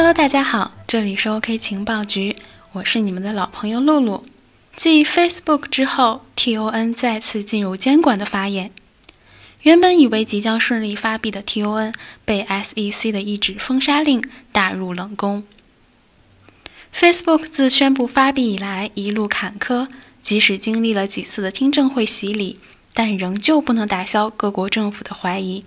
[0.00, 2.36] Hello，大家好，这里是 OK 情报局，
[2.70, 4.24] 我是你们的老朋友露露。
[4.76, 8.70] 继 Facebook 之后，TON 再次进入监管的法眼。
[9.62, 11.92] 原本以为即将顺利发币的 TON，
[12.24, 14.22] 被 SEC 的一纸封杀令
[14.52, 15.42] 打入冷宫。
[16.94, 19.88] Facebook 自宣布发币以来一路坎坷，
[20.22, 22.60] 即使经历了几次的听证会洗礼，
[22.94, 25.64] 但仍旧不能打消各国政府的怀疑。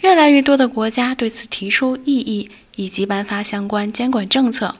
[0.00, 2.48] 越来越多的国家对此提出异议，
[2.80, 4.74] 以及颁发相关监管政策，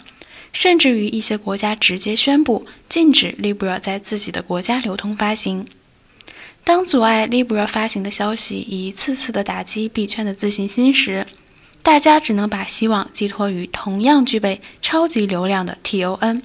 [0.54, 5.66] 甚至于一些国家直接宣布禁止 Libra 在自己的国家流通发行。
[6.64, 11.26] 当阻碍 Libra 发行的消息一次次的打击币圈的自信心时，
[11.82, 16.40] 大家只能把希望寄托于同样具备超级流量的 TON。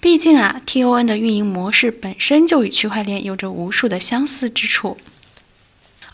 [0.00, 4.96] 毕竟啊，TON 的运营模式本身就与区块链有着无数的相似之处。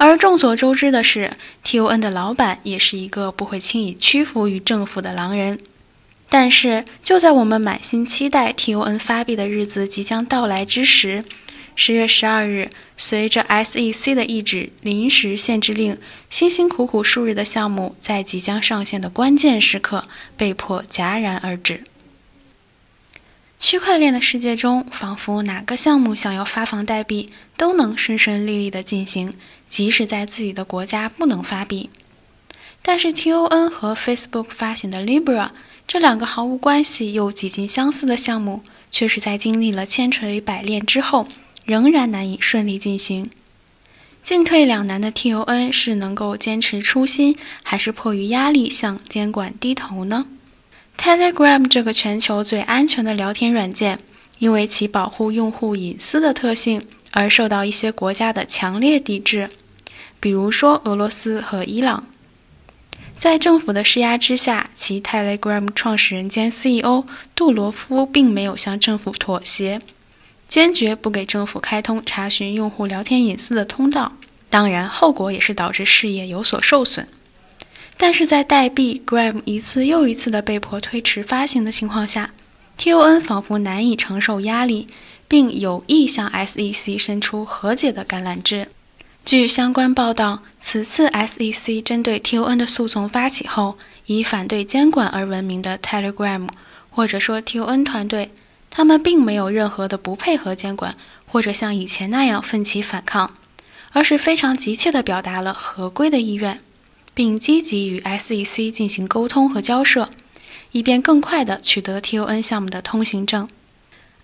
[0.05, 1.30] 而众所周知的是
[1.65, 5.61] ，TON 的老板也是一个不会轻易屈服于政府的狼人。
[6.28, 11.22] 但是，就在我们满心期待 TON 发币的日子即将到来之时，
[11.77, 15.97] 十月十二日，随着 SEC 的一纸临时限制令，
[16.28, 20.05] 辛辛苦苦数日的项目在即将上线的关键时刻
[20.37, 21.84] 被迫戛然而止。
[23.63, 29.33] 区块链的世界中，仿佛哪个项目想要发放代币，都能顺顺利利的进行，
[29.69, 31.89] 即使在自己的国家不能发币。
[32.83, 35.51] 但是 TON 和 Facebook 发行的 Libra
[35.87, 41.29] 这两个毫无关系又几近相似的项目，却是在经历了千锤百炼之后，
[41.65, 43.31] 仍然难以顺利进行。
[44.25, 50.27] 进退两难的 TON 是能够坚持初心，还是迫于压力向监管低头呢
[50.97, 53.98] ？Telegram 这个全球最安全的聊天软件，
[54.39, 59.49] 因为其保护用户隐私的特性而受到一些国家的强烈抵制，
[60.21, 62.07] 比如说俄罗斯和伊朗。
[63.17, 69.78] 在政府的施压之下，其 Telegram 创始人兼 CEO 杜罗夫并没有向政府妥协，
[70.49, 74.12] 坚决不给政府开通查询用户聊天隐私的通道。
[74.50, 77.06] 当然，后果也是导致事业有所受损。
[77.97, 82.30] 但是在代币 Gram 一次又一次的被迫推迟发行的情况下
[82.76, 84.88] ，TON 仿佛难以承受压力，
[85.28, 88.69] 并有意向 SEC 伸出和解的橄榄枝。
[89.25, 96.48] 据相关报道，此次 SEC 针对 TON 的诉讼发起后，以反对监管而闻名的 Telegram
[96.91, 98.32] 或者说 TON 团队，
[98.69, 100.92] 他们并没有任何的不配合监管，
[101.26, 103.36] 或者像以前那样奋起反抗，
[103.92, 106.59] 而是非常急切地表达了合规的意愿。
[107.15, 110.09] 并积极与 SEC 进行沟通和交涉，
[110.71, 113.49] 以便更快地取得 TON 项目的通行证。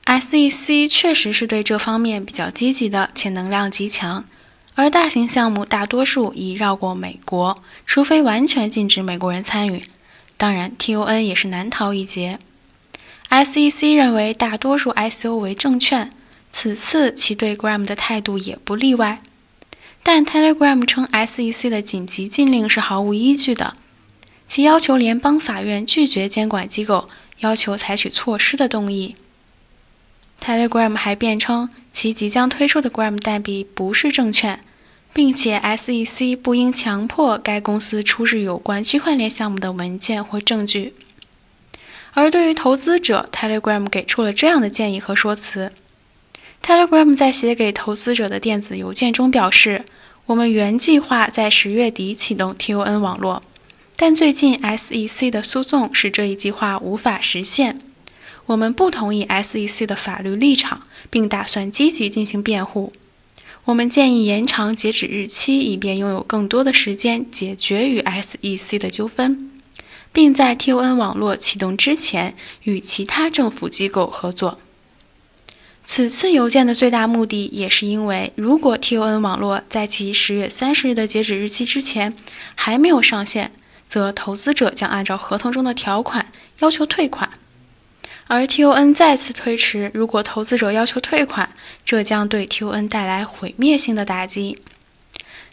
[0.04, 4.24] SEC 确实是对这方面比较积极的，且能量极强。
[4.74, 9.82] 而大型项目大多数已绕过美国，除非完全禁止美国人参与。
[10.36, 12.38] 当然，TON 也是难逃一劫。
[13.28, 16.08] SEC 认为大多数 ICO 为证券，
[16.50, 19.20] 此次其对 Gram 的态度也不例外。
[20.10, 23.74] 但 Telegram 称 SEC 的紧急禁令是毫无依据的，
[24.46, 27.08] 其要求联邦法院拒绝监管机构
[27.40, 29.16] 要求采取措施的动议。
[30.42, 34.60] Telegram 还辩称其即将推出的 Gram 代币不是证券，
[35.12, 40.94] 并且 SEC 不应强迫该公司出示有关区块链项目的文件或证据。
[42.14, 45.70] 而对于投资者，Telegram 给出了这样的建议和说辞。
[46.64, 49.84] Telegram 在写给投资者的电子邮件中表示
[50.28, 53.42] ：“我们原计划在十月底启动 TON 网络，
[53.96, 57.80] 但最近 SEC 的诉讼使这一计划无法实现。
[58.44, 62.92] 我们不同意 SEC 的法律立场，并打算积极进行辩护。
[63.64, 69.50] 我们建议延长截止日期，以便拥有更多的时间解决与 SEC 的纠纷，
[70.12, 74.58] 并在 TON 网络启动之前与其他政府机构合作。”
[75.90, 82.14] 此次邮件的最大目的，也是因为，如果 TON 网络在其十月三十日的截止日期之前
[82.54, 83.52] 还没有上线，
[83.86, 87.30] 则投资者将按照合同中的条款要求退款；
[88.26, 91.48] 而 TON 再次推迟，如果投资者要求退款，
[91.86, 94.58] 这将对 TON 带来毁灭性的打击。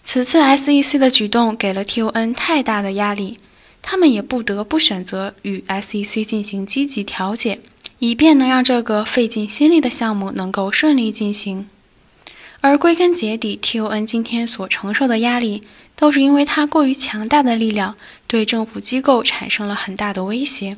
[0.03, 3.39] 此次 SEC 的举动给了 TON 太大的压力，
[3.81, 7.61] 他们也不得不选择与 SEC 进行积极调解。
[8.05, 11.67] 以便能让这个费尽心力的项目能够顺利进行，
[12.61, 15.63] 而归根结底，TON 今天所承受的压力，
[15.95, 17.95] 都是因为它过于强大的力量
[18.27, 20.75] 对政府机构产生了很大的威胁，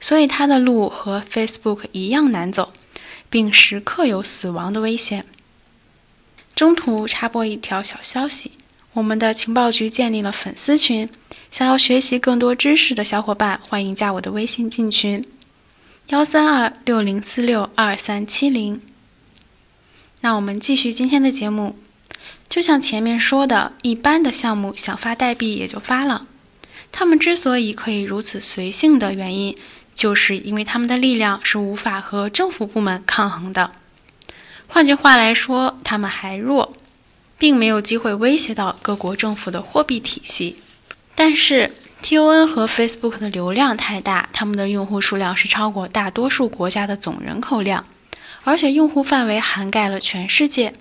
[0.00, 2.72] 所以它的路和 Facebook 一样难走，
[3.28, 5.26] 并时刻有死亡的危险。
[6.54, 8.52] 中途插播一条小消息：
[8.94, 11.06] 我们的情报局建立了粉丝群，
[11.50, 15.22] 想要学习更多知识的小伙伴，欢迎加我的微信进群：
[16.08, 18.80] 幺三二六零四六二三七零。
[20.20, 21.76] 那我们继续今天的节目。
[22.48, 26.28] 就像前面说的，一般的项目想发代币也就发了。
[26.92, 29.56] 他们之所以可以如此随性的原因，
[29.96, 33.72] 就是因为他们的力量是无法和政府部门抗衡的。
[34.68, 36.72] 换句话来说，他们还弱，
[37.36, 40.54] 并没有机会威胁到各国政府的货币体系。
[41.16, 47.84] 但是，TON 和 Facebook 的流量太大，他们的用户数量是超过大多数国家的总人口量，
[48.44, 50.72] 而且用户范围涵盖了全世界。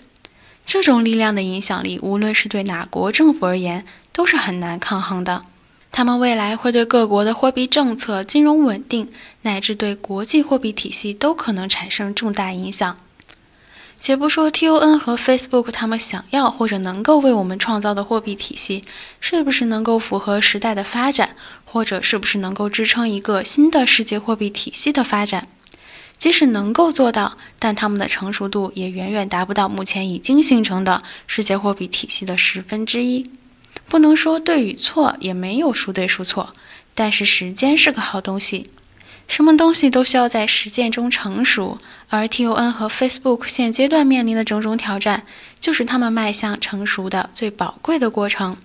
[0.65, 5.43] 这种力量的影响力，无论是对哪国政府而言，都是很难抗衡的。
[5.91, 9.09] 他们未来会对各国的货币政策、金融稳定，
[9.43, 12.97] 乃至对国际货币体系都可能产生重大影响。
[14.05, 18.83] 且不说 TON 和 Facebook 他们想要或者能够为我们创造的货币体系，
[19.19, 21.35] 是不是能够符合时代的发展，
[21.65, 25.47] 或者是不是能够支撑一个新的世界货币体系的发展。
[26.17, 33.25] 即使能够做到，但他们的成熟度也远远达不到目前已经形成的世界货币体系的十分之一。
[33.89, 36.53] 不能说对与错，也没有孰对孰错。
[36.93, 38.67] 但是时间是个好东西，
[39.27, 41.77] 什么东西都需要在实践中成熟。
[42.09, 45.23] 而 TON 和 Facebook 现阶段面临的种种挑战，
[45.59, 48.57] 就是他们迈向成熟的最宝贵的过程。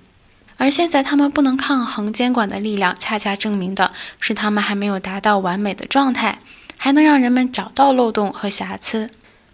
[0.57, 6.39] 而现在他们不能抗衡监管的力量，恰恰证明的是他们还没有达到完美的状态。
[6.83, 9.11] 还能让人们找到漏洞和瑕疵。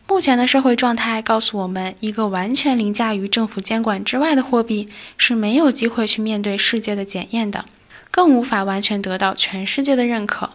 [0.06, 4.88] 目前的社会状态告诉我们，一个完全凌驾于政府监管之外的货币
[5.18, 7.64] 是没有机会去面对世界的检验的，
[8.12, 10.50] 更无法完全得到全世界的认可。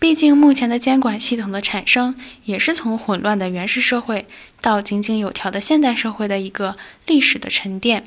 [0.00, 2.14] 毕竟，目前的监管系统的产生
[2.44, 4.26] 也是从混乱的原始社会
[4.60, 8.04] 到井井有条的现代社会的一个历史的沉淀。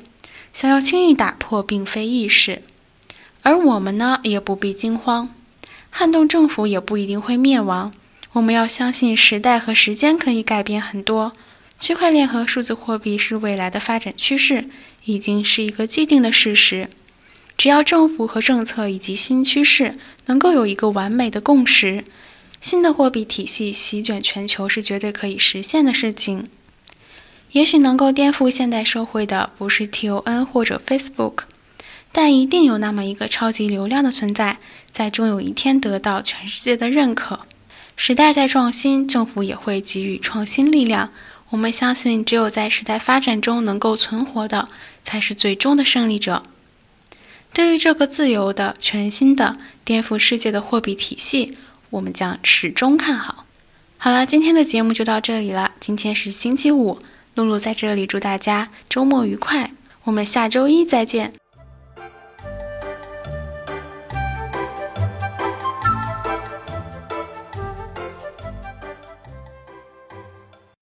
[0.54, 2.62] 想要轻易打破，并非易事。
[3.42, 5.34] 而我们呢，也不必惊慌。
[5.90, 7.92] 撼动政府也不一定会灭亡。
[8.32, 11.34] 我们要相信时代和时间可以改变很多。
[11.78, 14.70] 区块链和数字货币是未来的发展趋势，
[15.04, 16.88] 已经是一个既定的事实。
[17.56, 19.96] 只要政府和政策以及新趋势
[20.26, 22.04] 能够有一个完美的共识，
[22.60, 26.46] 新的货币体系席卷全球是绝对可以实现的事情。
[27.52, 31.44] 也许能够颠覆现代社会的不是 TON 或者 Facebook。
[32.14, 34.58] 但一定有那么一个超级流量的存在，
[34.90, 37.40] 在终有一天得到全世界的认可。
[37.96, 41.10] 时代在创新，政府也会给予创新力量。
[41.48, 44.68] 我们相信，只有在时代发展中能够存活的，
[45.02, 46.42] 才是最终的胜利者。
[47.52, 49.54] 对于这个自由的、全新的、
[49.84, 51.56] 颠覆世界的货币体系，
[51.90, 53.44] 我们将始终看好。
[53.98, 55.72] 好了，今天的节目就到这里了。
[55.78, 56.98] 今天是星期五，
[57.34, 59.70] 露露在这里祝大家周末愉快。
[60.04, 61.32] 我们下周一再见。